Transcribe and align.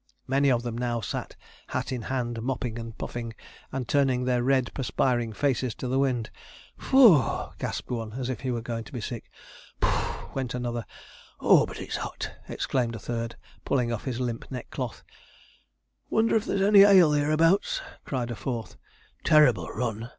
Many 0.25 0.49
of 0.49 0.63
them 0.63 0.75
now 0.75 0.99
sat 0.99 1.35
hat 1.67 1.91
in 1.91 2.01
hand, 2.01 2.41
mopping, 2.41 2.79
and 2.79 2.97
puffing, 2.97 3.35
and 3.71 3.87
turning 3.87 4.23
their 4.25 4.41
red 4.41 4.73
perspiring 4.73 5.31
faces 5.31 5.75
to 5.75 5.87
the 5.87 5.99
wind. 5.99 6.31
'Poough,' 6.75 7.53
gasped 7.59 7.91
one, 7.91 8.13
as 8.13 8.27
if 8.27 8.39
he 8.39 8.49
was 8.49 8.63
going 8.63 8.83
to 8.85 8.93
be 8.93 8.99
sick; 8.99 9.29
'Puff,' 9.79 10.33
went 10.33 10.55
another; 10.55 10.87
'Oh! 11.39 11.67
but 11.67 11.79
it's 11.79 11.99
'ot!' 11.99 12.31
exclaimed 12.49 12.95
a 12.95 12.99
third, 12.99 13.35
pulling 13.63 13.93
off 13.93 14.05
his 14.05 14.19
limp 14.19 14.49
neckcloth; 14.49 15.03
'Wonder 16.09 16.35
if 16.35 16.45
there's 16.45 16.63
any 16.63 16.81
ale 16.81 17.11
hereabouts,' 17.11 17.79
cried 18.03 18.31
a 18.31 18.35
fourth; 18.35 18.77
'Terrible 19.23 19.67
run!' 19.67 20.09